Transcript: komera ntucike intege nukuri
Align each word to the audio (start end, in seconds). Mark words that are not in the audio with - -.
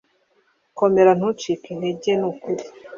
komera 0.79 1.11
ntucike 1.17 1.67
intege 1.73 2.11
nukuri 2.19 2.63